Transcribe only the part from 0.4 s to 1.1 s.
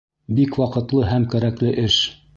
ваҡытлы